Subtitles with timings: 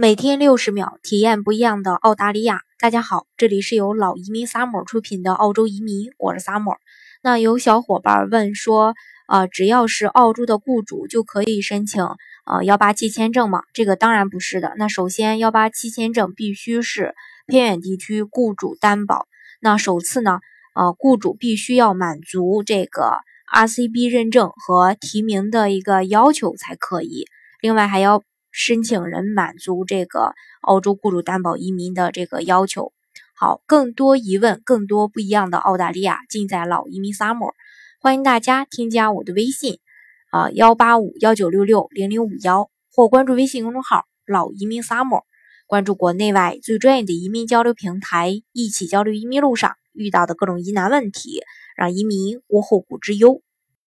[0.00, 2.60] 每天六十秒，体验不一样的澳大利亚。
[2.78, 6.76] 大家好，这里是由老移民 summer 出品的澳洲移民，我是 summer。
[7.20, 8.94] 那有小伙伴问说，
[9.26, 12.04] 呃，只要是澳洲的雇主就可以申请
[12.46, 13.62] 呃幺八七签证吗？
[13.72, 14.72] 这个当然不是的。
[14.78, 17.16] 那首先幺八七签证必须是
[17.48, 19.26] 偏远地区雇主担保。
[19.60, 20.38] 那首次呢，
[20.76, 23.14] 呃，雇主必须要满足这个
[23.52, 27.24] RCB 认证和提名的一个要求才可以。
[27.60, 28.22] 另外还要。
[28.50, 32.92] 申请人满足这个澳洲雇主担保移民的这个要求。
[33.34, 37.52] 好，更多疑问，更多不一样的澳大利亚，尽在老移民 summer。
[38.00, 39.78] 欢迎大家添加我的微信
[40.30, 45.22] 啊，幺八五幺九六六零零五幺，或关注微信公众号老移民 summer，
[45.66, 51.42] 关注国内外最专业的移民交流平台，一起交流移民路上遇到的各种疑难问题，
[51.76, 53.40] 让移民无后顾之忧。